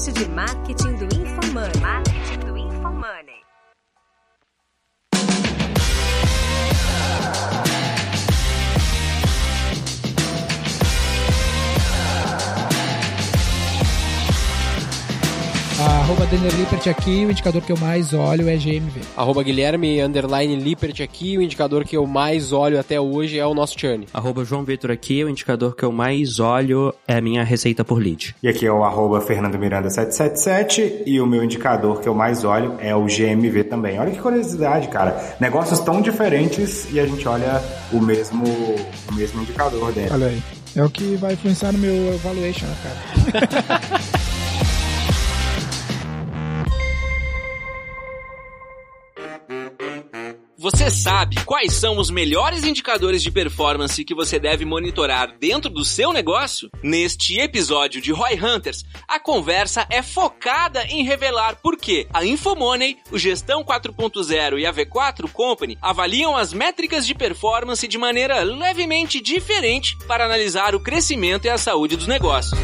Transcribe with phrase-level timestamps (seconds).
[0.00, 0.89] podcast de marketing
[16.30, 19.00] Denner Lippert aqui, o indicador que eu mais olho é GMV.
[19.16, 23.52] Arroba Guilherme Underline Lippert aqui, o indicador que eu mais olho até hoje é o
[23.52, 24.06] nosso churn.
[24.14, 28.00] Arroba João Vitor aqui, o indicador que eu mais olho é a minha receita por
[28.00, 28.36] lead.
[28.40, 32.44] E aqui é o arroba Fernando Miranda 777 e o meu indicador que eu mais
[32.44, 33.98] olho é o GMV também.
[33.98, 35.34] Olha que curiosidade, cara.
[35.40, 37.60] Negócios tão diferentes e a gente olha
[37.92, 38.44] o mesmo,
[39.10, 40.14] o mesmo indicador dentro.
[40.14, 40.40] Olha aí.
[40.76, 44.10] É o que vai influenciar no meu valuation, né, cara?
[50.72, 55.84] Você sabe quais são os melhores indicadores de performance que você deve monitorar dentro do
[55.84, 56.70] seu negócio?
[56.80, 62.98] Neste episódio de Roy Hunters, a conversa é focada em revelar por que a Infomoney,
[63.10, 69.20] o Gestão 4.0 e a V4 Company avaliam as métricas de performance de maneira levemente
[69.20, 72.58] diferente para analisar o crescimento e a saúde dos negócios.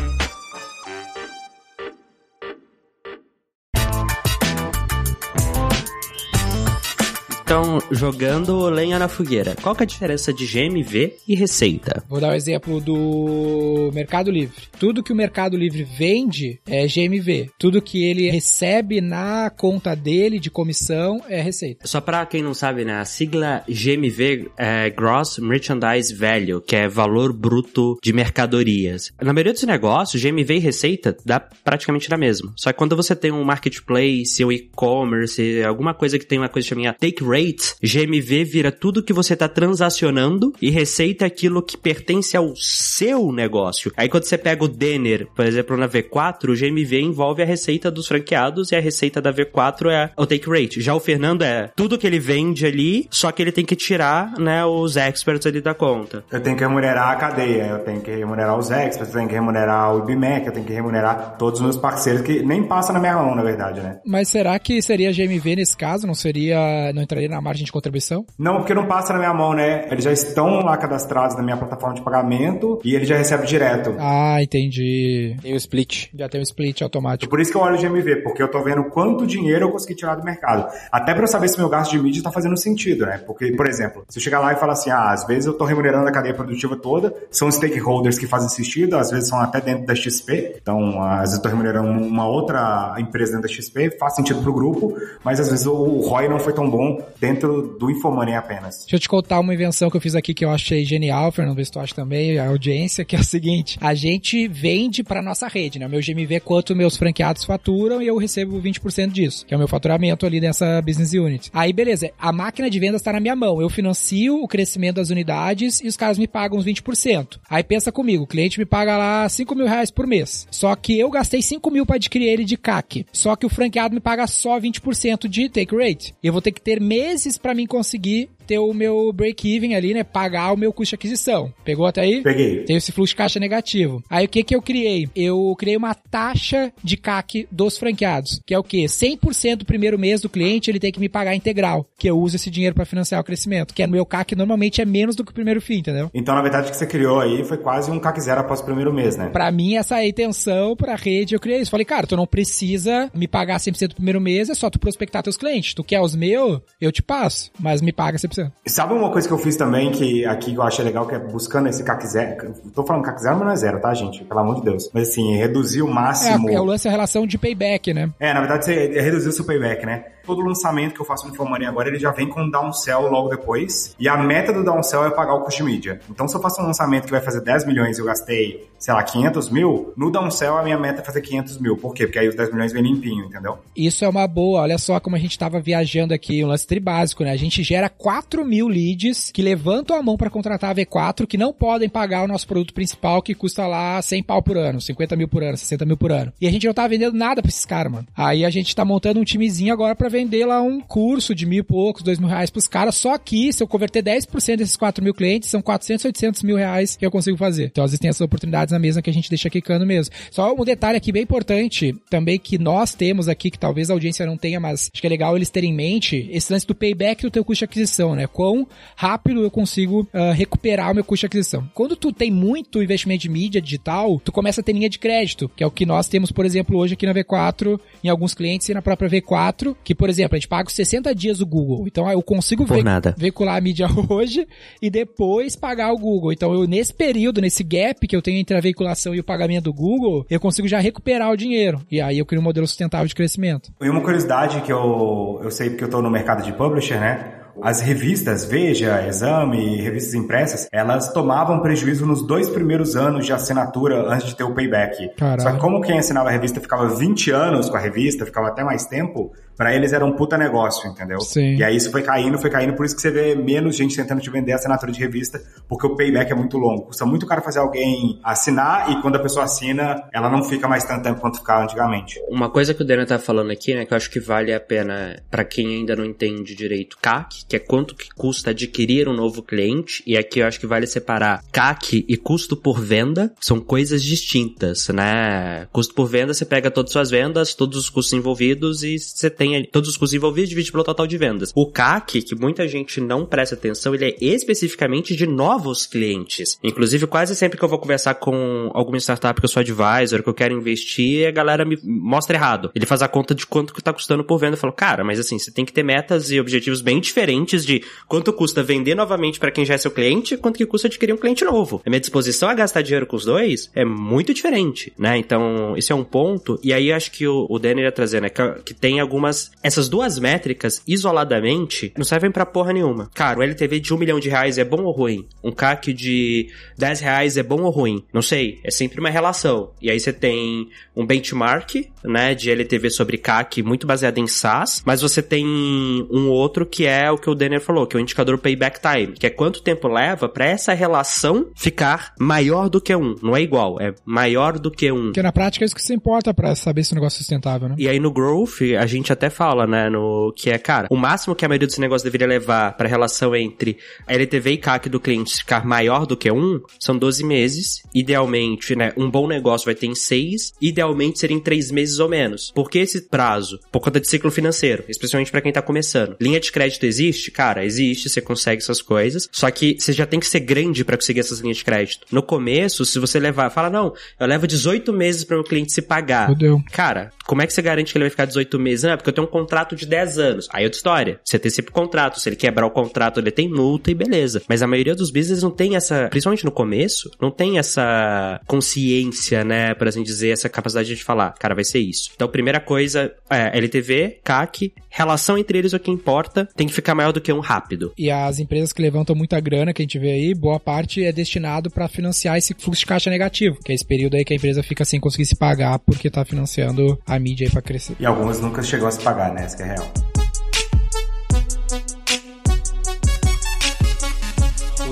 [7.46, 12.02] Então, jogando lenha na fogueira, qual que é a diferença de GMV e receita?
[12.08, 14.64] Vou dar o um exemplo do Mercado Livre.
[14.80, 17.50] Tudo que o Mercado Livre vende é GMV.
[17.56, 21.86] Tudo que ele recebe na conta dele de comissão é receita.
[21.86, 22.98] Só pra quem não sabe, né?
[22.98, 29.12] A sigla GMV é Gross Merchandise Value, que é valor bruto de mercadorias.
[29.22, 32.52] Na maioria dos negócios, GMV e receita dá praticamente na mesma.
[32.56, 36.66] Só que quando você tem um marketplace, um e-commerce, alguma coisa que tem uma coisa
[36.66, 37.35] chamada take rate,
[37.82, 43.32] GMV vira tudo que você está transacionando e receita é aquilo que pertence ao seu
[43.32, 43.92] negócio.
[43.96, 47.90] Aí quando você pega o Denner, por exemplo, na V4, o GMV envolve a receita
[47.90, 50.80] dos franqueados e a receita da V4 é o take rate.
[50.80, 54.38] Já o Fernando é tudo que ele vende ali, só que ele tem que tirar,
[54.38, 56.24] né, os experts ali da conta.
[56.30, 59.34] Eu tenho que remunerar a cadeia, eu tenho que remunerar os experts, eu tenho que
[59.34, 63.00] remunerar o IBMEC, eu tenho que remunerar todos os meus parceiros que nem passa na
[63.00, 63.98] minha mão, na verdade, né?
[64.04, 66.06] Mas será que seria GMV nesse caso?
[66.06, 68.24] Não seria, não entraria na margem de contribuição?
[68.38, 69.86] Não, porque não passa na minha mão, né?
[69.90, 73.94] Eles já estão lá cadastrados na minha plataforma de pagamento e ele já recebe direto.
[73.98, 75.36] Ah, entendi.
[75.42, 76.08] Tem o split.
[76.14, 77.30] Já tem o split automático.
[77.30, 79.94] Por isso que eu olho o GMV, porque eu tô vendo quanto dinheiro eu consegui
[79.94, 80.70] tirar do mercado.
[80.90, 83.18] Até para eu saber se meu gasto de mídia tá fazendo sentido, né?
[83.26, 85.64] Porque, por exemplo, se eu chegar lá e falar assim, ah, às vezes eu tô
[85.64, 89.86] remunerando a cadeia produtiva toda, são stakeholders que fazem sentido, às vezes são até dentro
[89.86, 94.14] da XP, então às vezes eu tô remunerando uma outra empresa dentro da XP, faz
[94.14, 98.34] sentido pro grupo, mas às vezes o ROI não foi tão bom dentro do Infomoney
[98.34, 98.80] apenas.
[98.80, 101.56] Deixa eu te contar uma invenção que eu fiz aqui que eu achei genial, Fernando,
[101.56, 105.22] vê se tu acha também, a audiência, que é o seguinte, a gente vende pra
[105.22, 105.86] nossa rede, né?
[105.86, 109.58] O meu GMV quanto meus franqueados faturam e eu recebo 20% disso, que é o
[109.58, 111.50] meu faturamento ali nessa business unit.
[111.52, 115.10] Aí, beleza, a máquina de vendas tá na minha mão, eu financio o crescimento das
[115.10, 117.38] unidades e os caras me pagam uns 20%.
[117.48, 120.98] Aí pensa comigo, o cliente me paga lá 5 mil reais por mês, só que
[120.98, 124.26] eu gastei 5 mil pra adquirir ele de CAC, só que o franqueado me paga
[124.26, 126.14] só 20% de take rate.
[126.22, 130.04] Eu vou ter que ter meses para mim conseguir ter o meu break-even ali, né?
[130.04, 131.52] Pagar o meu custo de aquisição.
[131.64, 132.22] Pegou até aí?
[132.22, 132.64] Peguei.
[132.64, 134.02] Tem esse fluxo de caixa negativo.
[134.08, 135.08] Aí o que que eu criei?
[135.14, 138.84] Eu criei uma taxa de CAC dos franqueados, que é o quê?
[138.86, 142.36] 100% do primeiro mês do cliente ele tem que me pagar integral, que eu uso
[142.36, 145.30] esse dinheiro para financiar o crescimento, que é meu CAC normalmente é menos do que
[145.30, 146.10] o primeiro fim, entendeu?
[146.14, 148.64] Então, na verdade, o que você criou aí foi quase um CAC zero após o
[148.64, 149.28] primeiro mês, né?
[149.28, 151.70] Para mim, essa é a intenção pra rede, eu criei isso.
[151.70, 155.22] Falei, cara, tu não precisa me pagar 100% do primeiro mês, é só tu prospectar
[155.22, 155.74] teus clientes.
[155.74, 158.35] Tu quer os meus, eu te passo, mas me paga 100%.
[158.66, 161.68] Sabe uma coisa que eu fiz também, que aqui eu achei legal, que é buscando
[161.68, 162.54] esse CAC zero.
[162.74, 164.24] Tô falando CAC zero, mas não é zero, tá, gente?
[164.24, 164.90] Pelo amor de Deus.
[164.92, 166.48] Mas assim, reduzir o máximo.
[166.48, 168.10] É, é o lance da relação de payback, né?
[168.18, 170.04] É, na verdade, você reduzir o seu payback, né?
[170.24, 173.28] Todo lançamento que eu faço no Infomoney agora, ele já vem com um downsell logo
[173.28, 173.94] depois.
[173.98, 176.00] E a meta do downsell é pagar o custo de mídia.
[176.10, 178.92] Então, se eu faço um lançamento que vai fazer 10 milhões e eu gastei, sei
[178.92, 181.76] lá, 500 mil, no downsell a minha meta é fazer 500 mil.
[181.76, 182.06] Por quê?
[182.06, 183.58] Porque aí os 10 milhões vem limpinho, entendeu?
[183.76, 184.62] Isso é uma boa.
[184.62, 187.30] Olha só como a gente tava viajando aqui, um lance tribásico, né?
[187.30, 191.36] A gente gera 4 mil leads que levantam a mão para contratar a V4, que
[191.36, 195.16] não podem pagar o nosso produto principal, que custa lá 100 pau por ano, 50
[195.16, 196.32] mil por ano, 60 mil por ano.
[196.40, 198.06] E a gente não tá vendendo nada pra esses caras, mano.
[198.16, 201.60] Aí a gente tá montando um timezinho agora para vender lá um curso de mil
[201.60, 202.96] e poucos, dois mil reais pros caras.
[202.96, 206.96] Só que, se eu converter 10% desses 4 mil clientes, são 400, 800 mil reais
[206.96, 207.66] que eu consigo fazer.
[207.66, 210.14] Então, às vezes tem essas oportunidades na mesa que a gente deixa quicando mesmo.
[210.30, 214.26] Só um detalhe aqui bem importante, também que nós temos aqui, que talvez a audiência
[214.26, 217.22] não tenha, mas acho que é legal eles terem em mente, esse lance do payback
[217.22, 218.26] do teu custo de aquisição, né?
[218.26, 218.66] Quão
[218.96, 221.68] rápido eu consigo ah, recuperar o meu custo de aquisição.
[221.74, 225.48] Quando tu tem muito investimento de mídia digital, tu começa a ter linha de crédito,
[225.54, 228.68] que é o que nós temos, por exemplo, hoje aqui na V4, em alguns clientes
[228.68, 231.84] e na própria V4, que, por exemplo, a gente paga os 60 dias o Google.
[231.86, 233.14] Então eu consigo ve- nada.
[233.16, 234.46] veicular a mídia hoje
[234.80, 236.32] e depois pagar o Google.
[236.32, 239.64] Então eu, nesse período, nesse gap que eu tenho entre a veiculação e o pagamento
[239.64, 241.80] do Google, eu consigo já recuperar o dinheiro.
[241.90, 243.70] E aí eu crio um modelo sustentável de crescimento.
[243.80, 247.32] E uma curiosidade que eu, eu sei porque eu tô no mercado de publisher, né?
[247.62, 254.08] As revistas Veja, Exame, revistas impressas, elas tomavam prejuízo nos dois primeiros anos de assinatura
[254.08, 255.14] antes de ter o payback.
[255.16, 255.40] Caralho.
[255.40, 258.62] Só que como quem assinava a revista ficava 20 anos com a revista, ficava até
[258.62, 261.20] mais tempo, pra eles era um puta negócio, entendeu?
[261.20, 261.56] Sim.
[261.56, 264.20] E aí isso foi caindo, foi caindo, por isso que você vê menos gente tentando
[264.20, 266.86] te vender assinatura de revista, porque o payback é muito longo.
[266.86, 270.84] Custa muito caro fazer alguém assinar e quando a pessoa assina, ela não fica mais
[270.84, 272.20] tanto tempo quanto ficava antigamente.
[272.28, 274.60] Uma coisa que o Daniel tá falando aqui, né, que eu acho que vale a
[274.60, 279.14] pena pra quem ainda não entende direito CAC, que é quanto que custa adquirir um
[279.14, 283.60] novo cliente, e aqui eu acho que vale separar CAC e custo por venda, são
[283.60, 285.66] coisas distintas, né?
[285.72, 289.30] Custo por venda, você pega todas as suas vendas, todos os custos envolvidos e você
[289.30, 291.52] tem ali todos os custos envolvidos divide pelo total de vendas.
[291.54, 296.58] O CAC, que muita gente não presta atenção, ele é especificamente de novos clientes.
[296.62, 300.28] Inclusive, quase sempre que eu vou conversar com alguma startup que eu sou advisor, que
[300.28, 302.70] eu quero investir, a galera me mostra errado.
[302.74, 304.54] Ele faz a conta de quanto que tá custando por venda.
[304.54, 307.82] Eu falo, cara, mas assim, você tem que ter metas e objetivos bem diferentes de
[308.08, 311.16] quanto custa vender novamente para quem já é seu cliente quanto que custa adquirir um
[311.16, 311.82] cliente novo.
[311.84, 315.18] A minha disposição a gastar dinheiro com os dois é muito diferente, né?
[315.18, 316.58] Então, esse é um ponto.
[316.62, 318.28] E aí, acho que o, o Danny ia trazer, né?
[318.28, 319.35] Que tem algumas...
[319.62, 323.10] Essas duas métricas, isoladamente, não servem pra porra nenhuma.
[323.14, 325.26] Cara, o LTV de um milhão de reais é bom ou ruim?
[325.42, 328.04] Um CAC de 10 reais é bom ou ruim?
[328.12, 328.60] Não sei.
[328.64, 329.70] É sempre uma relação.
[329.80, 332.34] E aí você tem um benchmark, né?
[332.34, 337.10] De LTV sobre CAC muito baseado em SaaS, mas você tem um outro que é
[337.10, 339.88] o que o Denner falou, que é o indicador payback time, que é quanto tempo
[339.88, 343.14] leva pra essa relação ficar maior do que um.
[343.22, 345.06] Não é igual, é maior do que um.
[345.06, 347.68] Porque na prática é isso que se importa pra saber se o negócio é sustentável,
[347.68, 347.74] né?
[347.78, 351.34] E aí no growth, a gente até fala, né, no que é, cara, o máximo
[351.34, 355.00] que a maioria dos negócios deveria levar pra relação entre a LTV e CAC do
[355.00, 357.82] cliente ficar maior do que um, são 12 meses.
[357.94, 362.08] Idealmente, né, um bom negócio vai ter em 6, idealmente seria em 3 meses ou
[362.08, 362.50] menos.
[362.54, 363.58] Por que esse prazo?
[363.70, 366.16] Por conta de ciclo financeiro, especialmente pra quem tá começando.
[366.20, 367.30] Linha de crédito existe?
[367.30, 370.96] Cara, existe, você consegue essas coisas, só que você já tem que ser grande pra
[370.96, 372.06] conseguir essas linhas de crédito.
[372.10, 375.82] No começo, se você levar, fala, não, eu levo 18 meses para meu cliente se
[375.82, 376.28] pagar.
[376.28, 376.62] Fudeu.
[376.72, 378.84] Cara, como é que você garante que ele vai ficar 18 meses?
[378.84, 380.48] Não, porque eu tenho um contrato de 10 anos.
[380.52, 381.20] Aí é outra história.
[381.24, 382.20] Você tem sempre contrato.
[382.20, 384.42] Se ele quebrar o contrato, ele tem multa e beleza.
[384.48, 389.44] Mas a maioria dos business não tem essa, principalmente no começo, não tem essa consciência,
[389.44, 392.10] né, por assim dizer, essa capacidade de falar, cara, vai ser isso.
[392.14, 396.72] Então, primeira coisa é LTV, CAC, relação entre eles é o que importa, tem que
[396.72, 397.92] ficar maior do que um rápido.
[397.96, 401.12] E as empresas que levantam muita grana, que a gente vê aí, boa parte é
[401.12, 404.36] destinado pra financiar esse fluxo de caixa negativo, que é esse período aí que a
[404.36, 407.96] empresa fica sem conseguir se pagar porque tá financiando a mídia aí pra crescer.
[407.98, 409.44] E algumas nunca chegou a se pagar, né?
[409.44, 409.92] Essa que é real.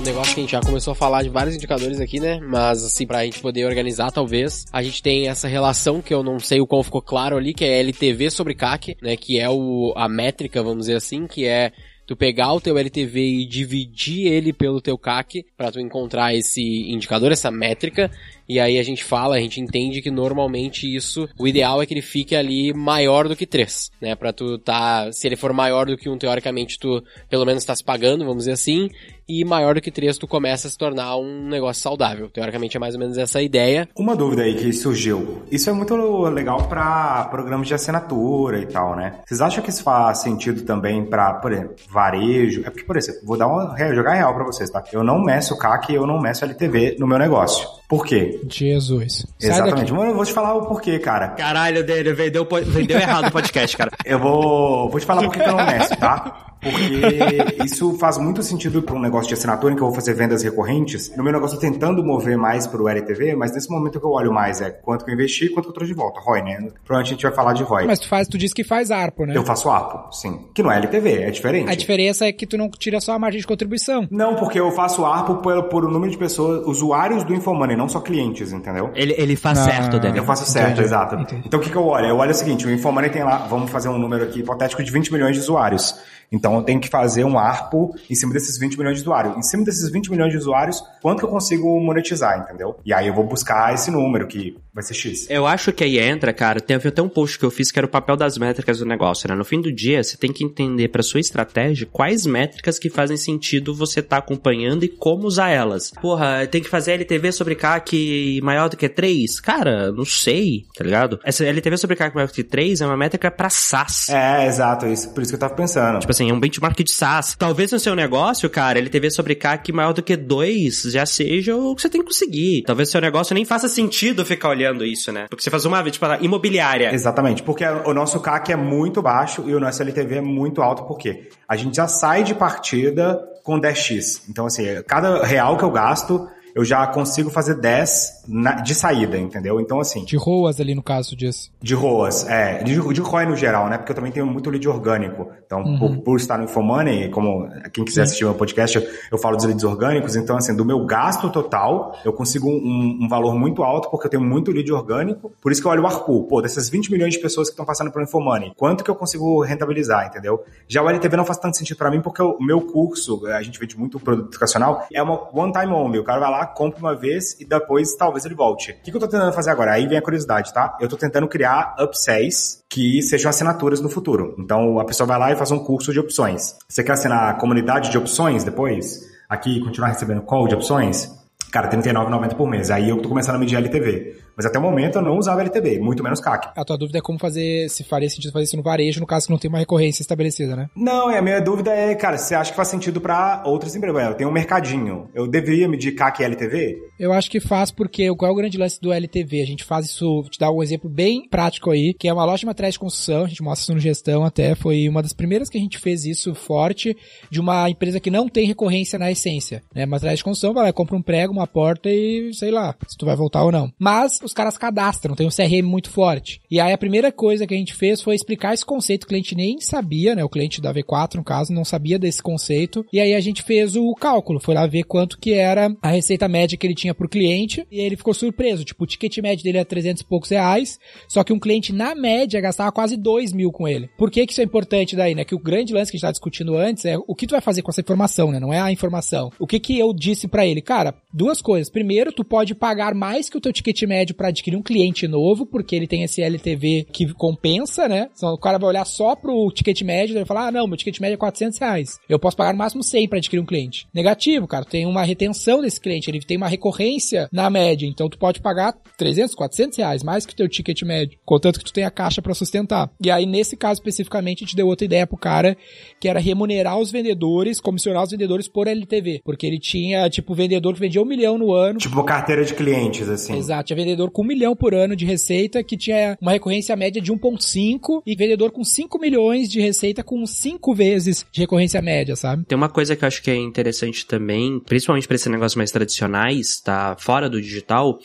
[0.05, 2.39] Negócio que a gente já começou a falar de vários indicadores aqui, né?
[2.39, 6.39] Mas assim, pra gente poder organizar, talvez, a gente tem essa relação que eu não
[6.39, 9.17] sei o qual ficou claro ali, que é LTV sobre CAC, né?
[9.17, 11.71] Que é o, a métrica, vamos dizer assim, que é
[12.05, 16.61] tu pegar o teu LTV e dividir ele pelo teu CAC para tu encontrar esse
[16.61, 18.11] indicador, essa métrica.
[18.47, 21.93] E aí a gente fala, a gente entende que normalmente isso, o ideal é que
[21.93, 24.15] ele fique ali maior do que 3, né?
[24.15, 27.75] Pra tu tá, se ele for maior do que 1, teoricamente tu pelo menos tá
[27.75, 28.89] se pagando, vamos dizer assim,
[29.27, 32.29] e maior do que 3 tu começa a se tornar um negócio saudável.
[32.29, 33.89] Teoricamente é mais ou menos essa ideia.
[33.95, 35.41] Uma dúvida aí que surgiu.
[35.51, 35.95] Isso é muito
[36.27, 39.19] legal para programas de assinatura e tal, né?
[39.25, 42.61] Vocês acham que isso faz sentido também para, por exemplo, varejo?
[42.61, 44.83] É porque, por exemplo, vou dar uma, jogar real para vocês, tá?
[44.91, 47.67] Eu não meço CAC eu não meço LTV no meu negócio.
[47.87, 48.34] Por quê?
[48.49, 49.25] Jesus.
[49.39, 49.93] Sai Exatamente.
[49.93, 51.29] Mas eu vou te falar o porquê, cara.
[51.29, 53.91] Caralho, dele, vendeu, vendeu errado o podcast, cara.
[54.03, 56.54] Eu vou, vou te falar por que eu não meço, tá?
[56.71, 60.13] Porque isso faz muito sentido para um negócio de assinatura em que eu vou fazer
[60.13, 61.15] vendas recorrentes.
[61.15, 63.99] No meu negócio, eu tô tentando mover mais para o LTV, mas nesse momento o
[63.99, 65.97] que eu olho mais é quanto que eu investi e quanto que eu trouxe de
[65.97, 66.19] volta.
[66.19, 66.55] ROI, né?
[66.85, 67.85] Provavelmente a gente vai falar de ROI.
[67.85, 69.35] Mas tu faz, tu disse que faz ARPO, né?
[69.37, 70.39] Eu faço ARPO, sim.
[70.53, 71.69] Que não é LTV, é diferente.
[71.71, 74.07] A diferença é que tu não tira só a margem de contribuição.
[74.09, 77.87] Não, porque eu faço ARPO por, por o número de pessoas, usuários do Infomoney, não
[77.87, 78.91] só clientes, entendeu?
[78.95, 79.63] Ele, ele faz Ah.
[79.65, 80.23] certo, Daniel.
[80.23, 81.15] Eu faço certo, Entendi, exato.
[81.15, 81.43] entendi.
[81.45, 82.07] Então o que, que eu olho?
[82.07, 84.91] Eu olho o seguinte, o Infomoney tem lá, vamos fazer um número aqui hipotético de
[84.91, 85.95] 20 milhões de usuários.
[86.35, 89.37] Então eu tenho que fazer um ARPO em cima desses 20 milhões de usuários.
[89.37, 92.77] Em cima desses 20 milhões de usuários, quanto que eu consigo monetizar, entendeu?
[92.85, 95.25] E aí eu vou buscar esse número, que vai ser X.
[95.29, 97.85] Eu acho que aí entra, cara, tem até um post que eu fiz que era
[97.85, 99.33] o papel das métricas do negócio, né?
[99.33, 103.15] No fim do dia, você tem que entender para sua estratégia quais métricas que fazem
[103.15, 105.91] sentido você tá acompanhando e como usar elas.
[106.01, 109.39] Porra, tem que fazer LTV sobre CAC maior do que 3?
[109.39, 111.21] Cara, não sei, tá ligado?
[111.23, 114.09] Essa LTV sobre CAC maior do que 3 é uma métrica para SaaS.
[114.09, 115.99] É, exato, isso, por isso que eu tava pensando.
[115.99, 117.33] Tipo assim, é um benchmark de SaaS.
[117.39, 121.73] Talvez no seu negócio, cara, LTV sobre CAC maior do que 2 já seja o
[121.73, 122.63] que você tem que conseguir.
[122.63, 125.27] Talvez seu negócio nem faça sentido ficar olhando isso, né?
[125.29, 126.93] Porque você faz uma vez, tipo, imobiliária.
[126.93, 130.83] Exatamente, porque o nosso CAC é muito baixo e o nosso LTV é muito alto,
[130.83, 134.23] porque a gente já sai de partida com 10x.
[134.29, 139.17] Então, assim, cada real que eu gasto, eu já consigo fazer 10 na, de saída,
[139.17, 139.59] entendeu?
[139.59, 140.05] Então, assim.
[140.05, 141.51] De ROAS ali no caso disso.
[141.61, 142.63] De ROAS, é.
[142.63, 143.77] De, de ROI no geral, né?
[143.77, 145.27] Porque eu também tenho muito lead orgânico.
[145.45, 145.77] Então, uhum.
[145.77, 149.35] por, por, estar no Infomoney, como quem quiser assistir o meu podcast, eu, eu, falo
[149.35, 150.15] dos leads orgânicos.
[150.15, 154.11] Então, assim, do meu gasto total, eu consigo um, um, valor muito alto porque eu
[154.11, 155.33] tenho muito lead orgânico.
[155.41, 156.23] Por isso que eu olho o ARPU.
[156.23, 159.43] Pô, dessas 20 milhões de pessoas que estão passando pelo Infomoney, quanto que eu consigo
[159.43, 160.41] rentabilizar, entendeu?
[160.69, 163.59] Já o LTV não faz tanto sentido para mim porque o meu curso, a gente
[163.59, 165.99] vende muito produto educacional, é uma one time only.
[165.99, 168.71] O cara vai lá, compra uma vez e depois talvez ele volte.
[168.71, 169.73] O que, que eu tô tentando fazer agora?
[169.73, 170.77] Aí vem a curiosidade, tá?
[170.79, 174.35] Eu tô tentando criar upsells que sejam assinaturas no futuro.
[174.39, 176.55] Então a pessoa vai lá e faz um curso de opções.
[176.67, 179.01] Você quer assinar a comunidade de opções depois?
[179.29, 181.11] Aqui continuar recebendo call de opções?
[181.51, 182.69] Cara, R$39,90 por mês.
[182.69, 184.24] Aí eu tô começando a medir LTV.
[184.35, 186.49] Mas até o momento eu não usava LTV, muito menos CAC.
[186.55, 189.27] A tua dúvida é como fazer, se faria sentido fazer isso no varejo, no caso
[189.27, 190.69] que não tem uma recorrência estabelecida, né?
[190.75, 193.85] Não, a minha dúvida é, cara, você acha que faz sentido para outras empresas?
[194.03, 196.77] Eu tenho um mercadinho, eu deveria medir CAC e LTV?
[196.99, 199.41] Eu acho que faz porque qual é o grande lance do LTV?
[199.41, 202.25] A gente faz isso, vou te dar um exemplo bem prático aí, que é uma
[202.25, 205.13] loja de materiais de construção, a gente mostra isso no gestão até, foi uma das
[205.13, 206.95] primeiras que a gente fez isso forte
[207.29, 209.85] de uma empresa que não tem recorrência na essência, né?
[209.85, 213.05] Materiais de construção, vai lá, compra um prego, uma porta e sei lá, se tu
[213.05, 213.71] vai voltar ou não.
[213.79, 216.41] Mas os caras cadastram tem um CRM muito forte.
[216.49, 219.35] E aí a primeira coisa que a gente fez foi explicar esse conceito, o cliente
[219.35, 220.23] nem sabia, né?
[220.23, 222.85] O cliente da V4, no caso, não sabia desse conceito.
[222.91, 226.27] E aí a gente fez o cálculo, foi lá ver quanto que era a receita
[226.27, 228.63] média que ele tinha pro cliente, e ele ficou surpreso.
[228.63, 231.95] Tipo, o ticket médio dele é 300 e poucos reais, só que um cliente, na
[231.95, 233.89] média, gastava quase 2 mil com ele.
[233.97, 235.23] Por que que isso é importante daí, né?
[235.23, 237.41] Que o grande lance que a gente tá discutindo antes é o que tu vai
[237.41, 238.39] fazer com essa informação, né?
[238.39, 239.31] Não é a informação.
[239.39, 240.61] O que que eu disse para ele?
[240.61, 241.69] Cara, duas coisas.
[241.69, 245.45] Primeiro, tu pode pagar mais que o teu ticket médio para adquirir um cliente novo,
[245.45, 248.09] porque ele tem esse LTV que compensa, né?
[248.15, 250.77] Então, o cara vai olhar só pro ticket médio e vai falar, ah, não, meu
[250.77, 251.99] ticket médio é 400 reais.
[252.07, 253.87] Eu posso pagar no máximo 100 para adquirir um cliente.
[253.93, 258.17] Negativo, cara, tem uma retenção desse cliente, ele tem uma recorrência na média, então tu
[258.17, 261.91] pode pagar 300, 400 reais, mais que o teu ticket médio, contanto que tu tenha
[261.91, 262.89] caixa para sustentar.
[263.03, 265.57] E aí, nesse caso especificamente, a gente deu outra ideia pro cara,
[265.99, 270.73] que era remunerar os vendedores, comissionar os vendedores por LTV, porque ele tinha, tipo, vendedor
[270.73, 271.79] que vendia um milhão no ano.
[271.79, 273.35] Tipo, carteira de clientes, assim.
[273.35, 277.01] Exato, tinha vendedor com um milhão por ano de receita que tinha uma recorrência média
[277.01, 282.15] de 1.5 e vendedor com 5 milhões de receita com 5 vezes de recorrência média,
[282.15, 282.45] sabe?
[282.45, 285.71] Tem uma coisa que eu acho que é interessante também, principalmente para esses negócios mais
[285.71, 287.99] tradicionais, tá fora do digital,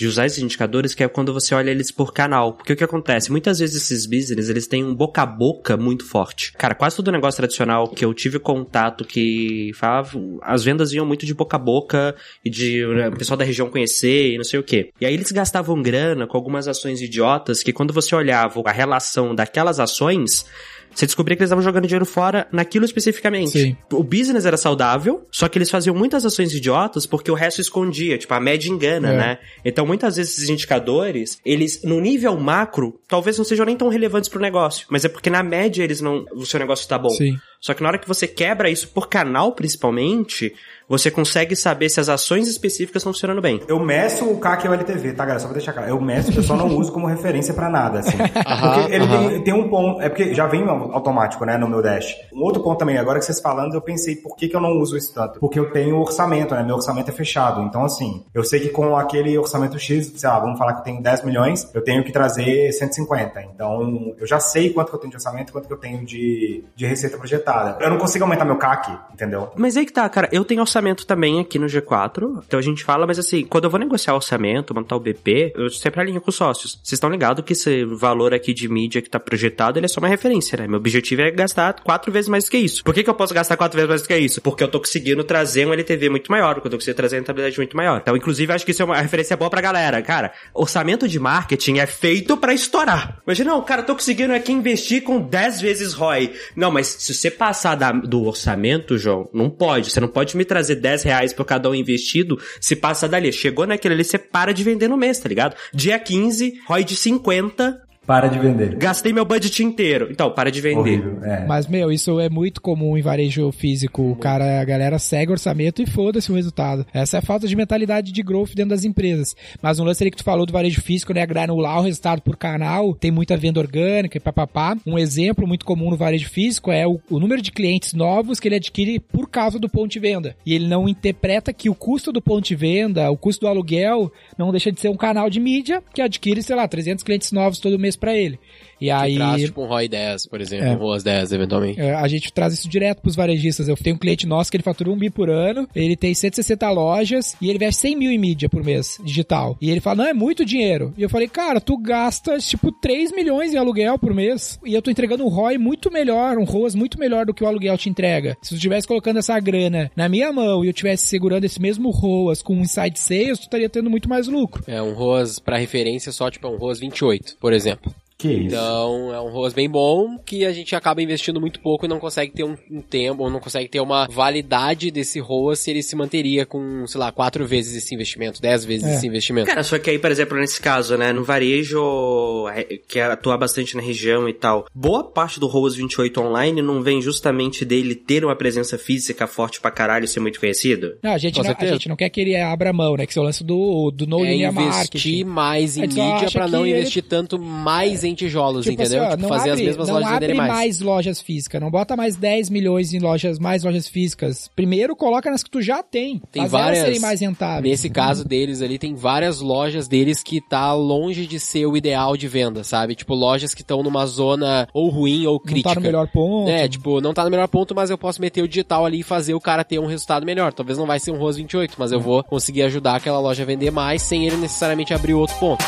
[0.00, 2.54] de usar esses indicadores, que é quando você olha eles por canal.
[2.54, 3.30] Porque o que acontece?
[3.30, 6.54] Muitas vezes esses business, eles têm um boca a boca muito forte.
[6.54, 11.26] Cara, quase todo negócio tradicional que eu tive contato que falava, as vendas iam muito
[11.26, 14.58] de boca a boca e de né, o pessoal da região conhecer e não sei
[14.58, 14.90] o quê.
[14.98, 19.34] E aí eles gastavam grana com algumas ações idiotas que quando você olhava a relação
[19.34, 20.46] daquelas ações,
[20.94, 23.50] você descobria que eles estavam jogando dinheiro fora naquilo especificamente.
[23.50, 23.76] Sim.
[23.92, 28.18] O business era saudável, só que eles faziam muitas ações idiotas porque o resto escondia,
[28.18, 29.16] tipo, a média engana, é.
[29.16, 29.38] né?
[29.64, 34.28] Então, muitas vezes esses indicadores, eles, no nível macro, talvez não sejam nem tão relevantes
[34.28, 37.10] pro negócio, mas é porque na média eles não, o seu negócio tá bom.
[37.10, 37.36] Sim.
[37.60, 40.54] Só que na hora que você quebra isso por canal, principalmente,
[40.90, 43.60] você consegue saber se as ações específicas estão funcionando bem.
[43.68, 45.38] Eu meço o CAC e o LTV, tá, galera?
[45.38, 45.88] Só pra deixar claro.
[45.88, 48.18] Eu meço, eu só não uso como referência para nada, assim.
[48.18, 52.16] porque ele tem, tem, um ponto, é porque já vem automático, né, no meu dash.
[52.34, 54.80] Um outro ponto também, agora que vocês falando, eu pensei, por que, que eu não
[54.80, 55.38] uso isso tanto?
[55.38, 56.64] Porque eu tenho orçamento, né?
[56.64, 57.62] Meu orçamento é fechado.
[57.62, 60.84] Então, assim, eu sei que com aquele orçamento X, sei lá, vamos falar que eu
[60.84, 63.40] tenho 10 milhões, eu tenho que trazer 150.
[63.54, 66.64] Então, eu já sei quanto que eu tenho de orçamento, quanto que eu tenho de,
[66.74, 67.78] de receita projetada.
[67.80, 69.50] Eu não consigo aumentar meu CAC, entendeu?
[69.54, 72.42] Mas aí que tá, cara, eu tenho orçamento orçamento também aqui no G4.
[72.46, 75.68] Então a gente fala, mas assim, quando eu vou negociar orçamento, montar o BP, eu
[75.70, 76.72] sempre alinho com os sócios.
[76.82, 80.00] Vocês estão ligados que esse valor aqui de mídia que tá projetado, ele é só
[80.00, 80.66] uma referência, né?
[80.66, 82.82] Meu objetivo é gastar quatro vezes mais do que isso.
[82.82, 84.40] Por que, que eu posso gastar quatro vezes mais do que isso?
[84.40, 87.20] Porque eu tô conseguindo trazer um LTV muito maior, porque eu tô conseguindo trazer uma
[87.20, 87.98] rentabilidade muito maior.
[88.00, 90.00] Então, inclusive, acho que isso é uma referência boa pra galera.
[90.02, 93.20] Cara, orçamento de marketing é feito para estourar.
[93.26, 96.32] Imagina, não, cara, eu tô conseguindo aqui investir com 10 vezes ROI.
[96.56, 99.90] Não, mas se você passar da- do orçamento, João, não pode.
[99.90, 103.32] Você não pode me trazer 10 reais por cada um investido se passa dali.
[103.32, 105.56] Chegou naquele ali, você para de vender no mês, tá ligado?
[105.72, 108.74] Dia 15, ROI de 50, Para de vender.
[108.74, 110.08] gastei meu budget inteiro.
[110.10, 111.00] Então, para de vender.
[111.00, 111.22] Horrível.
[111.22, 111.46] É.
[111.46, 114.02] Mas, meu, isso é muito comum em varejo físico.
[114.10, 116.84] O cara, a galera segue o orçamento e foda-se o resultado.
[116.92, 119.36] Essa é a falta de mentalidade de growth dentro das empresas.
[119.62, 121.24] Mas um lance ali que tu falou do varejo físico, né?
[121.24, 124.76] Granular o resultado por canal, tem muita venda orgânica e papapá.
[124.84, 128.48] Um exemplo muito comum no varejo físico é o, o número de clientes novos que
[128.48, 130.34] ele adquire por causa do ponto de venda.
[130.44, 134.10] E ele não interpreta que o custo do ponto de venda, o custo do aluguel,
[134.36, 137.60] não deixa de ser um canal de mídia que adquire, sei lá, 300 clientes novos
[137.60, 138.40] todo mês pra ele.
[138.80, 139.14] E Que aí.
[139.16, 140.70] traz, tipo, um ROI 10, por exemplo, É.
[140.70, 141.80] um ROAS 10, eventualmente.
[141.80, 143.68] É, a gente traz isso direto pros varejistas.
[143.68, 146.70] Eu tenho um cliente nosso que ele fatura um bi por ano, ele tem 160
[146.70, 149.56] lojas e ele investe 100 mil em mídia por mês, digital.
[149.60, 150.94] E ele fala, não, é muito dinheiro.
[150.96, 154.80] E eu falei, cara, tu gastas tipo 3 milhões em aluguel por mês e eu
[154.82, 157.88] tô entregando um ROI muito melhor, um ROAS muito melhor do que o aluguel te
[157.90, 158.36] entrega.
[158.42, 161.90] Se tu estivesse colocando essa grana na minha mão e eu estivesse segurando esse mesmo
[161.90, 164.62] ROAS com um inside sales, tu estaria tendo muito mais lucro.
[164.66, 167.92] É um ROAS, pra referência, só, tipo, é um ROAS 28, por exemplo.
[168.20, 168.46] Que isso.
[168.48, 171.98] Então, é um ROAS bem bom que a gente acaba investindo muito pouco e não
[171.98, 175.82] consegue ter um, um tempo, ou não consegue ter uma validade desse ROAS se ele
[175.82, 178.94] se manteria com, sei lá, quatro vezes esse investimento, dez vezes É.
[178.96, 179.46] esse investimento.
[179.46, 183.76] Cara, só que aí, por exemplo, nesse caso, né, no varejo é, que atua bastante
[183.76, 188.24] na região e tal, boa parte do ROAS 28 online não vem justamente dele ter
[188.24, 190.96] uma presença física forte pra caralho e ser muito conhecido?
[191.02, 193.06] Não, a gente, Com não, a gente não quer que ele abra mão, né?
[193.06, 195.24] Que esse é o lance do, do no é investir marketing.
[195.24, 199.02] mais em só mídia pra não ele- investir tanto mais em tijolos, Tipo entendeu?
[199.02, 200.48] assim, ó, tipo, não fazer abre, as mesmas não lojas abre mais.
[200.52, 200.80] mais.
[200.80, 204.50] lojas físicas, não bota mais 10 milhões em lojas, mais lojas físicas.
[204.54, 206.20] Primeiro coloca nas que tu já tem.
[206.32, 207.70] Tem várias- serem mais rentáveis.
[207.70, 212.16] Nesse caso deles ali, tem várias lojas deles que tá longe de ser o ideal
[212.16, 212.94] de venda, sabe?
[212.94, 215.70] Tipo, lojas que estão numa zona ou ruim ou não crítica.
[215.70, 216.48] tá no melhor ponto.
[216.50, 219.02] É, tipo, não tá no melhor ponto, mas eu posso meter o digital ali e
[219.02, 220.52] fazer o cara ter um resultado melhor.
[220.52, 223.46] Talvez não vai ser um ROAS 28, mas eu vou conseguir ajudar aquela loja a
[223.46, 225.64] vender mais sem ele necessariamente abrir outro ponto.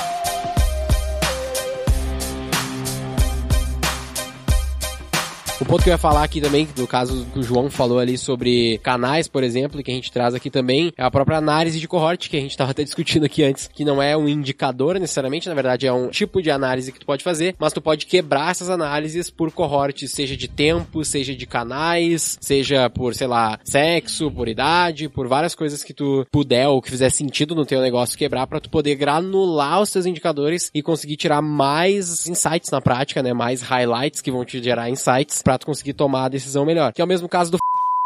[5.72, 8.76] Ponto que eu ia falar aqui também, do caso que o João falou ali sobre
[8.82, 12.28] canais, por exemplo, que a gente traz aqui também, é a própria análise de cohort,
[12.28, 15.54] que a gente tava até discutindo aqui antes, que não é um indicador necessariamente, na
[15.54, 18.68] verdade é um tipo de análise que tu pode fazer, mas tu pode quebrar essas
[18.68, 24.48] análises por cohortes, seja de tempo, seja de canais, seja por, sei lá, sexo, por
[24.48, 28.46] idade, por várias coisas que tu puder ou que fizer sentido no teu negócio quebrar
[28.46, 33.32] pra tu poder granular os teus indicadores e conseguir tirar mais insights na prática, né?
[33.32, 36.92] Mais highlights que vão te gerar insights pra tu conseguir tomar a decisão melhor.
[36.92, 37.58] Que é o mesmo caso do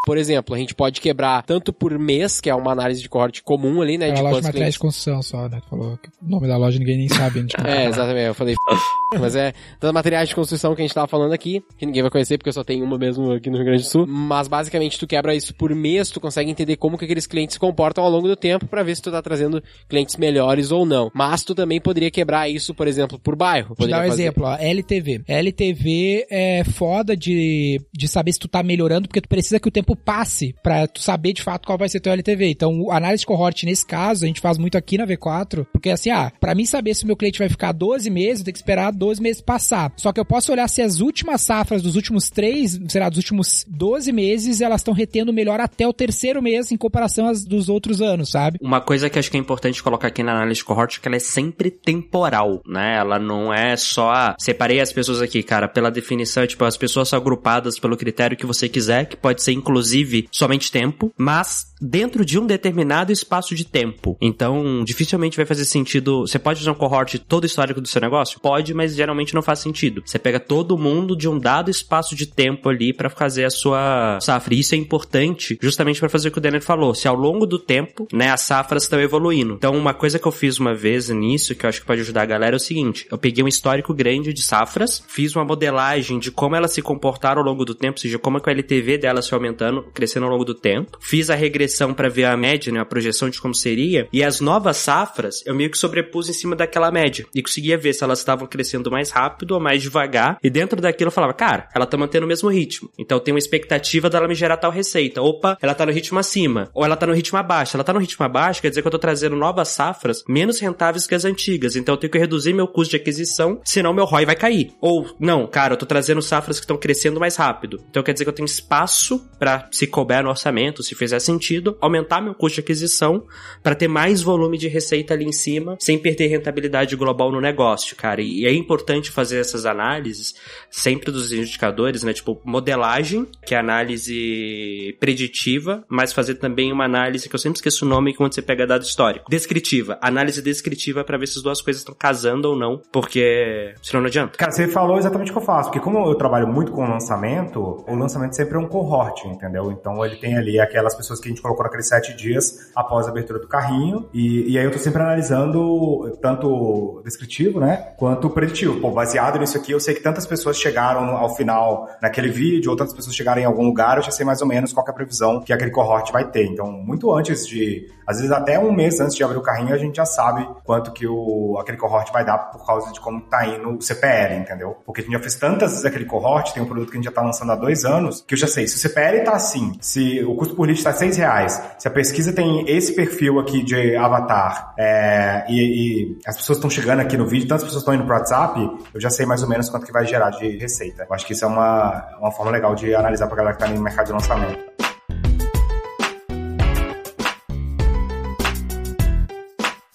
[0.07, 3.42] por exemplo, a gente pode quebrar tanto por mês, que é uma análise de cohort
[3.42, 4.11] comum ali, né?
[4.11, 5.61] É de a loja de materiais clientes de construção só, né?
[5.69, 7.40] Falou que o nome da loja ninguém nem sabe.
[7.40, 7.47] né?
[7.57, 8.27] Tipo, É, exatamente.
[8.27, 8.55] Eu falei,
[9.19, 12.11] mas é das materiais de construção que a gente tava falando aqui, que ninguém vai
[12.11, 14.07] conhecer porque eu só tenho uma mesmo aqui no Rio Grande do Sul.
[14.07, 17.59] Mas basicamente tu quebra isso por mês, tu consegue entender como que aqueles clientes se
[17.59, 21.11] comportam ao longo do tempo pra ver se tu tá trazendo clientes melhores ou não.
[21.12, 23.75] Mas tu também poderia quebrar isso, por exemplo, por bairro.
[23.77, 24.23] Vou dar um fazer.
[24.23, 25.23] exemplo, ó, LTV.
[25.27, 29.73] LTV é foda de, de saber se tu tá melhorando, porque tu precisa que o
[29.73, 32.51] tempo passe pra tu saber de fato qual vai ser teu LTV.
[32.51, 36.11] Então, análise de cohort nesse caso, a gente faz muito aqui na V4, porque assim,
[36.11, 38.59] ah, pra mim saber se o meu cliente vai ficar 12 meses, eu tenho que
[38.59, 39.93] esperar 12 meses passar.
[39.97, 43.65] Só que eu posso olhar se as últimas safras dos últimos 3, será, dos últimos
[43.69, 48.03] 12 meses, elas estão retendo melhor até o terceiro mês em comparação às dos outros
[48.03, 48.59] anos, sabe?
[48.61, 51.09] Uma coisa que acho que é importante colocar aqui na análise de cohort é que
[51.09, 52.97] ela é sempre temporal, né?
[52.99, 56.77] Ela não é só, ah, separei as pessoas aqui, cara, pela definição, é tipo, as
[56.77, 59.86] pessoas são agrupadas pelo critério que você quiser, que pode ser inclusive
[60.31, 64.16] somente tempo, mas dentro de um determinado espaço de tempo.
[64.20, 66.27] Então, dificilmente vai fazer sentido.
[66.27, 68.40] Você pode usar um cohort todo histórico do seu negócio?
[68.40, 70.03] Pode, mas geralmente não faz sentido.
[70.05, 74.18] Você pega todo mundo de um dado espaço de tempo ali pra fazer a sua
[74.20, 74.55] safra.
[74.55, 76.94] E isso é importante justamente pra fazer o que o Daniel falou.
[76.94, 79.55] Se ao longo do tempo, né, as safras estão evoluindo.
[79.55, 82.22] Então, uma coisa que eu fiz uma vez nisso, que eu acho que pode ajudar
[82.22, 86.18] a galera, é o seguinte: eu peguei um histórico grande de safras, fiz uma modelagem
[86.18, 88.51] de como elas se comportaram ao longo do tempo, ou seja, como é que o
[88.51, 90.99] LTV delas foi aumentando, crescendo ao longo do tempo.
[91.01, 94.41] Fiz a regressão para ver a média, né, a projeção de como seria, e as
[94.41, 98.19] novas safras eu meio que sobrepus em cima daquela média e conseguia ver se elas
[98.19, 100.39] estavam crescendo mais rápido ou mais devagar.
[100.43, 102.91] E dentro daquilo eu falava, cara, ela tá mantendo o mesmo ritmo.
[102.99, 105.23] Então tem uma expectativa dela me gerar tal receita.
[105.23, 106.71] Opa, ela tá no ritmo acima.
[106.75, 107.77] Ou ela tá no ritmo abaixo.
[107.77, 111.07] Ela tá no ritmo abaixo, quer dizer que eu tô trazendo novas safras menos rentáveis
[111.07, 111.77] que as antigas.
[111.77, 114.73] Então eu tenho que reduzir meu custo de aquisição, senão meu ROI vai cair.
[114.81, 117.79] Ou, não, cara, eu tô trazendo safras que estão crescendo mais rápido.
[117.91, 121.77] Então quer dizer que eu tenho espaço para se couber no orçamento, se fizer sentido,
[121.81, 123.25] aumentar meu custo de aquisição
[123.62, 127.97] para ter mais volume de receita ali em cima, sem perder rentabilidade global no negócio,
[127.97, 128.21] cara.
[128.21, 130.35] E é importante fazer essas análises
[130.71, 132.12] sempre dos indicadores, né?
[132.12, 137.85] Tipo, modelagem, que é análise preditiva, mas fazer também uma análise que eu sempre esqueço
[137.85, 139.31] o nome quando você pega dado histórico.
[139.31, 139.99] Descritiva.
[140.01, 144.09] Análise descritiva para ver se as duas coisas estão casando ou não, porque senão não
[144.09, 144.37] adianta.
[144.38, 147.85] Cara, você falou exatamente o que eu faço, porque como eu trabalho muito com lançamento,
[147.87, 149.46] o lançamento sempre é um cohort, entendeu?
[149.73, 153.11] Então ele tem ali aquelas pessoas que a gente colocou naqueles sete dias após a
[153.11, 158.81] abertura do carrinho, e, e aí eu tô sempre analisando tanto descritivo, né, quanto preditivo.
[158.81, 162.77] Pô, baseado nisso aqui, eu sei que tantas pessoas chegaram ao final naquele vídeo, ou
[162.77, 164.93] tantas pessoas chegaram em algum lugar, eu já sei mais ou menos qual é a
[164.93, 166.47] previsão que aquele cohort vai ter.
[166.47, 169.79] Então, muito antes de, às vezes até um mês antes de abrir o carrinho, a
[169.79, 173.47] gente já sabe quanto que o, aquele cohort vai dar por causa de como tá
[173.47, 174.77] indo o CPL, entendeu?
[174.85, 177.07] Porque a gente já fez tantas vezes aquele cohort, tem um produto que a gente
[177.07, 179.72] já tá lançando há dois anos, que eu já sei, se o CPL tá assim,
[179.81, 183.62] se o custo por lead tá seis reais, se a pesquisa tem esse perfil aqui
[183.62, 187.94] de avatar, é, e, e, as pessoas estão chegando aqui no vídeo, tantas pessoas estão
[187.94, 188.61] indo pro WhatsApp,
[188.92, 191.07] eu já sei mais ou menos quanto que vai gerar de receita.
[191.09, 193.68] Eu acho que isso é uma, uma forma legal de analisar pra galera que tá
[193.68, 194.86] no mercado de lançamento.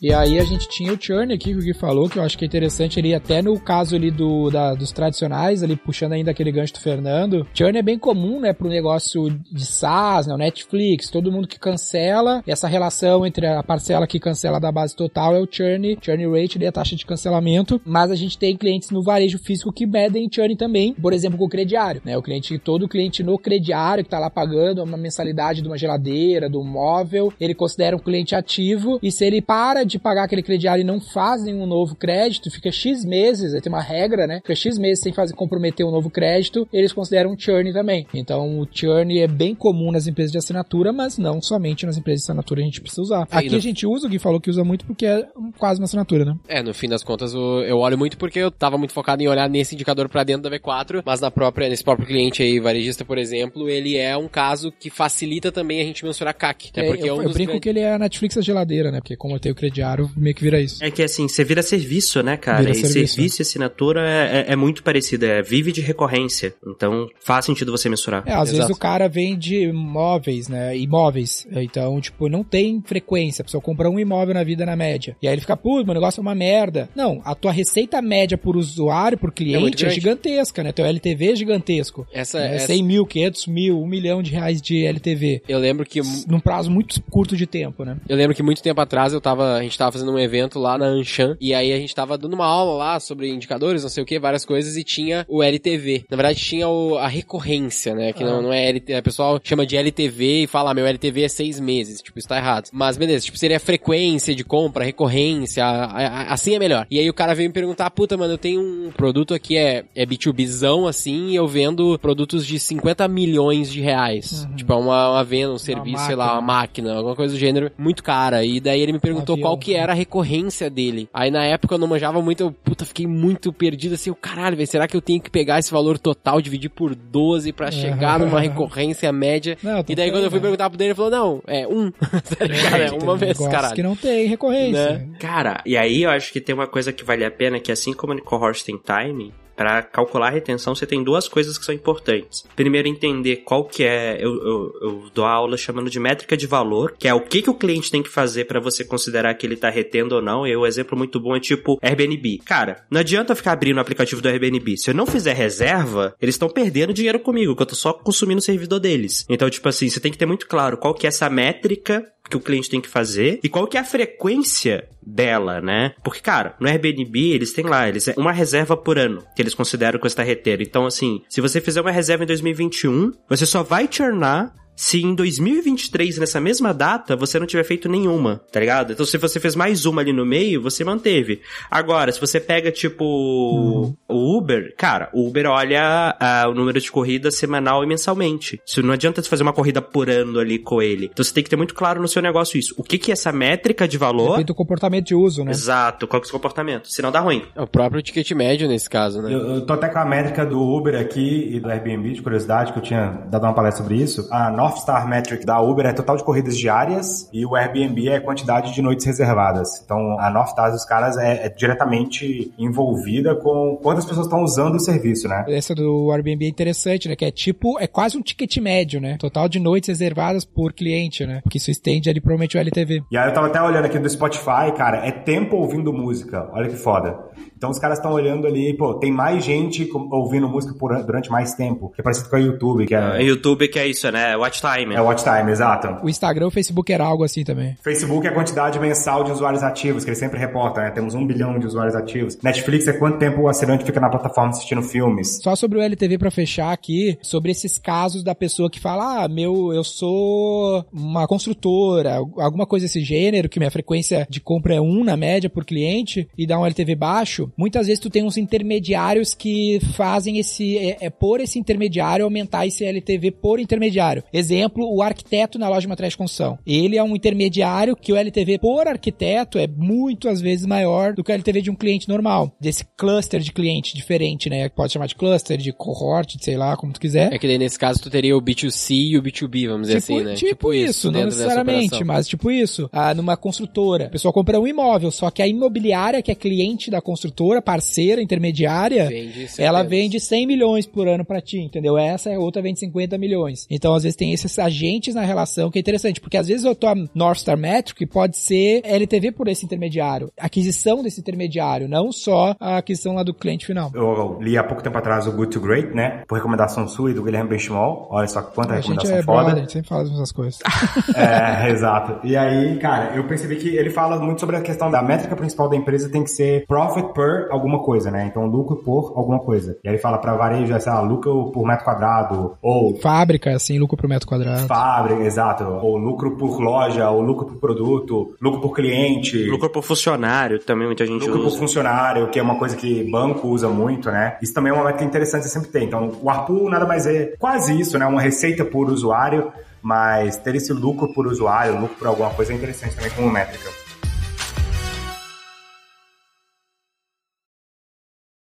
[0.01, 2.35] E aí a gente tinha o churn aqui que o Gui falou, que eu acho
[2.35, 6.31] que é interessante ali, até no caso ali do, da, dos tradicionais, ali puxando ainda
[6.31, 7.45] aquele gancho do Fernando.
[7.53, 12.41] Churn é bem comum, né, pro negócio de SaaS, né, Netflix, todo mundo que cancela,
[12.47, 16.57] essa relação entre a parcela que cancela da base total é o churn, churn rate,
[16.57, 20.27] ali, a taxa de cancelamento, mas a gente tem clientes no varejo físico que medem
[20.33, 24.09] churn também, por exemplo, com o crediário, né, o cliente, todo cliente no crediário que
[24.09, 28.97] tá lá pagando uma mensalidade de uma geladeira, do móvel, ele considera um cliente ativo,
[29.03, 32.71] e se ele para de pagar aquele crediário e não faz nenhum novo crédito, fica
[32.71, 34.37] X meses, tem uma regra, né?
[34.41, 38.07] Fica X meses sem fazer comprometer um novo crédito, eles consideram um churn também.
[38.13, 42.21] Então o churn é bem comum nas empresas de assinatura, mas não somente nas empresas
[42.21, 43.27] de assinatura a gente precisa usar.
[43.31, 43.57] Aqui no...
[43.57, 45.27] a gente usa, o Gui falou que usa muito porque é
[45.57, 46.35] quase uma assinatura, né?
[46.47, 49.49] É, no fim das contas eu olho muito porque eu tava muito focado em olhar
[49.49, 53.17] nesse indicador para dentro da V4, mas na própria, nesse próprio cliente aí, varejista, por
[53.17, 56.71] exemplo, ele é um caso que facilita também a gente mensurar CAC.
[56.75, 56.83] Né?
[56.87, 58.99] Porque é, eu, é um eu brinco que ele é a Netflix da geladeira, né?
[58.99, 59.80] Porque como eu tenho crediário
[60.15, 60.83] meio que vira isso.
[60.83, 62.59] É que assim, você vira serviço, né, cara?
[62.59, 66.53] Vira e serviço, serviço e assinatura é, é, é, muito parecido, é vive de recorrência.
[66.65, 68.23] Então faz sentido você mensurar.
[68.25, 68.57] É, às Exato.
[68.57, 70.77] vezes o cara vende móveis, né?
[70.77, 71.47] Imóveis.
[71.51, 73.41] Então, tipo, não tem frequência.
[73.41, 75.15] A pessoa compra um imóvel na vida na média.
[75.21, 76.89] E aí ele fica, putz, meu negócio é uma merda.
[76.95, 80.71] Não, a tua receita média por usuário, por cliente, é, é gigantesca, né?
[80.71, 82.07] Teu LTV é gigantesco.
[82.11, 82.67] Essa, é essa...
[82.67, 85.43] 100 mil, 500 mil, 1 milhão de reais de LTV.
[85.47, 86.01] Eu lembro que...
[86.27, 87.97] Num prazo muito curto de tempo, né?
[88.07, 90.77] Eu lembro que muito tempo atrás eu tava, a gente tava fazendo um evento lá
[90.77, 94.03] na Anshan, e aí a gente tava dando uma aula lá sobre indicadores, não sei
[94.03, 96.05] o que, várias coisas, e tinha o LTV.
[96.09, 98.13] Na verdade, tinha o, a recorrência, né?
[98.13, 98.27] Que ah.
[98.27, 101.29] não, não é LTV, o pessoal chama de LTV e fala, ah, meu LTV é
[101.29, 102.69] seis meses, tipo, isso tá errado.
[102.71, 106.85] Mas beleza, tipo, seria frequência de compra, recorrência, a, a, assim é melhor.
[106.91, 109.85] E aí o cara veio me perguntar, puta, mano, eu tenho um produto aqui, é,
[109.95, 114.45] é B2Bzão, assim, e eu vendo produtos de 50 milhões de reais.
[114.49, 114.55] Uhum.
[114.55, 117.71] Tipo, é uma, uma venda, um serviço, sei lá, uma máquina, alguma coisa do gênero,
[117.77, 118.43] muito cara.
[118.43, 121.07] E daí ele me perguntou qual que era a recorrência dele.
[121.13, 124.57] Aí na época eu não manjava muito, eu, puta, fiquei muito perdido assim, o caralho,
[124.57, 128.19] velho, será que eu tenho que pegar esse valor total, dividir por 12 para chegar
[128.19, 129.57] numa recorrência média?
[129.63, 131.91] Não, e daí quando eu fui perguntar pro dele, ele falou, não, é um.
[131.91, 133.75] cara, é uma vez, caralho.
[133.75, 134.97] que não tem recorrência.
[134.97, 135.09] Né?
[135.19, 137.93] Cara, e aí eu acho que tem uma coisa que vale a pena, que assim
[137.93, 141.75] como no cohort tem time, para calcular a retenção, você tem duas coisas que são
[141.75, 142.43] importantes.
[142.55, 144.17] Primeiro, entender qual que é.
[144.19, 147.43] Eu, eu, eu dou a aula chamando de métrica de valor, que é o que,
[147.43, 150.47] que o cliente tem que fazer para você considerar que ele tá retendo ou não.
[150.47, 152.39] E o um exemplo muito bom é tipo Airbnb.
[152.43, 154.79] Cara, não adianta ficar abrindo o aplicativo do Airbnb.
[154.79, 158.39] Se eu não fizer reserva, eles estão perdendo dinheiro comigo, que eu tô só consumindo
[158.39, 159.27] o servidor deles.
[159.29, 162.37] Então, tipo assim, você tem que ter muito claro qual que é essa métrica que
[162.37, 165.93] o cliente tem que fazer e qual que é a frequência dela, né?
[166.03, 169.50] Porque, cara, no Airbnb eles têm lá, eles é uma reserva por ano que eles
[169.53, 170.63] consideram que você está retendo.
[170.63, 175.13] Então, assim, se você fizer uma reserva em 2021, você só vai churnar se em
[175.13, 178.93] 2023, nessa mesma data, você não tiver feito nenhuma, tá ligado?
[178.93, 181.39] Então, se você fez mais uma ali no meio, você manteve.
[181.69, 183.95] Agora, se você pega, tipo, uhum.
[184.09, 188.59] o Uber, cara, o Uber olha uh, o número de corridas semanal e mensalmente.
[188.65, 191.11] Isso não adianta você fazer uma corrida por ano ali com ele.
[191.13, 192.73] Então, você tem que ter muito claro no seu negócio isso.
[192.75, 194.31] O que que é essa métrica de valor...
[194.31, 195.51] Depende do comportamento de uso, né?
[195.51, 196.07] Exato.
[196.07, 196.91] Qual que é o seu comportamento?
[196.91, 197.43] Senão dá ruim.
[197.55, 199.31] É o próprio ticket médio nesse caso, né?
[199.31, 202.73] Eu, eu tô até com a métrica do Uber aqui e do Airbnb, de curiosidade,
[202.73, 204.27] que eu tinha dado uma palestra sobre isso.
[204.31, 208.07] A North North Star Metric da Uber é total de corridas diárias e o Airbnb
[208.07, 209.81] é quantidade de noites reservadas.
[209.83, 214.75] Então, a North Star dos caras é, é diretamente envolvida com quantas pessoas estão usando
[214.75, 215.43] o serviço, né?
[215.49, 217.15] Essa do Airbnb é interessante, né?
[217.17, 219.17] Que é tipo, é quase um ticket médio, né?
[219.19, 221.41] Total de noites reservadas por cliente, né?
[221.43, 223.03] Porque isso estende ali provavelmente o LTV.
[223.11, 226.49] E aí eu tava até olhando aqui do Spotify, cara, é tempo ouvindo música.
[226.53, 227.19] Olha que foda.
[227.61, 231.53] Então os caras estão olhando ali, pô, tem mais gente ouvindo música por- durante mais
[231.53, 234.35] tempo, que é parecido com a YouTube, que É é, YouTube que é isso, né?
[234.35, 234.95] Watch time.
[234.95, 236.03] é watch time, exato.
[236.03, 237.75] O Instagram e o Facebook era algo assim também.
[237.83, 240.89] Facebook é a quantidade mensal de usuários ativos, que ele sempre reporta, né?
[240.89, 242.35] Temos um bilhão de usuários ativos.
[242.41, 245.39] Netflix é quanto tempo o assinante fica na plataforma assistindo filmes.
[245.43, 249.27] Só sobre o LTV pra fechar aqui, sobre esses casos da pessoa que fala, ah,
[249.27, 254.81] meu, eu sou uma construtora, alguma coisa desse gênero, que minha frequência de compra é
[254.81, 258.37] 1 na média por cliente e dá um LTV baixo, muitas vezes tu tem uns
[258.37, 264.23] intermediários que fazem esse, é, é por esse intermediário aumentar esse LTV por intermediário.
[264.33, 266.59] Exemplo, o arquiteto na loja de materiais de construção.
[266.65, 271.23] Ele é um intermediário que o LTV por arquiteto é muito às vezes maior do
[271.23, 274.69] que o LTV de um cliente normal, desse cluster de cliente diferente, né?
[274.69, 277.33] Pode chamar de cluster, de cohort, de sei lá, como tu quiser.
[277.33, 280.13] É que daí nesse caso tu teria o B2C e o B2B, vamos dizer Tipo,
[280.13, 280.33] assim, né?
[280.35, 282.89] tipo isso, não dentro dessa necessariamente, mas tipo isso.
[282.91, 286.89] Ah, numa construtora, a pessoa compra um imóvel, só que a imobiliária, que é cliente
[286.89, 291.97] da construtora, parceira, intermediária, Vende ela vende 100 milhões por ano pra ti, entendeu?
[291.97, 293.65] Essa é outra vende 50 milhões.
[293.69, 296.75] Então, às vezes, tem esses agentes na relação que é interessante, porque às vezes a
[296.75, 302.55] tua North Star Metric pode ser LTV por esse intermediário, aquisição desse intermediário, não só
[302.59, 303.91] a aquisição lá do cliente final.
[303.93, 306.23] Eu li há pouco tempo atrás o Good to Great, né?
[306.27, 308.07] Por recomendação sua e do Guilherme Benchimol.
[308.11, 309.37] Olha só quanta A gente recomendação é foda.
[309.37, 310.59] brother, a gente sempre fala essas coisas.
[311.15, 312.25] É, exato.
[312.25, 315.69] E aí, cara, eu percebi que ele fala muito sobre a questão da métrica principal
[315.69, 318.27] da empresa tem que ser profit per alguma coisa, né?
[318.29, 319.77] Então, lucro por alguma coisa.
[319.83, 323.51] E aí ele fala pra varejo, é, sei lá, lucro por metro quadrado, ou Fábrica,
[323.55, 324.67] assim, lucro por metro quadrado.
[324.67, 329.37] fábrica, exato, ou lucro por loja, ou lucro por produto, lucro por cliente.
[329.49, 331.57] Lucro por funcionário também muita gente Lucro por usa.
[331.57, 334.37] funcionário, que é uma coisa que banco usa muito, né?
[334.41, 335.83] Isso também é uma métrica interessante de sempre ter.
[335.83, 338.05] Então, o ARPU nada mais é quase isso, né?
[338.05, 342.55] Uma receita por usuário, mas ter esse lucro por usuário, lucro por alguma coisa é
[342.55, 343.80] interessante também como métrica.